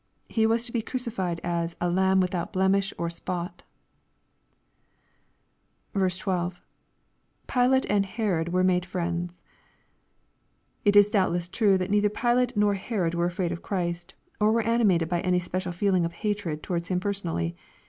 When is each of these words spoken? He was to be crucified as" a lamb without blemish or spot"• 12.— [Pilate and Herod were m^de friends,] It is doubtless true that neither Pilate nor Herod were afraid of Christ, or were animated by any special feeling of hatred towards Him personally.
He 0.29 0.47
was 0.47 0.65
to 0.65 0.71
be 0.71 0.81
crucified 0.81 1.39
as" 1.43 1.75
a 1.79 1.87
lamb 1.87 2.21
without 2.21 2.51
blemish 2.51 2.91
or 2.97 3.07
spot"• 3.11 3.61
12.— 6.19 6.59
[Pilate 7.47 7.85
and 7.87 8.07
Herod 8.07 8.49
were 8.51 8.63
m^de 8.63 8.83
friends,] 8.83 9.43
It 10.83 10.95
is 10.95 11.11
doubtless 11.11 11.47
true 11.47 11.77
that 11.77 11.91
neither 11.91 12.09
Pilate 12.09 12.57
nor 12.57 12.73
Herod 12.73 13.13
were 13.13 13.25
afraid 13.27 13.51
of 13.51 13.61
Christ, 13.61 14.15
or 14.39 14.51
were 14.51 14.61
animated 14.63 15.07
by 15.07 15.21
any 15.21 15.37
special 15.37 15.71
feeling 15.71 16.03
of 16.03 16.13
hatred 16.13 16.63
towards 16.63 16.89
Him 16.89 16.99
personally. 16.99 17.55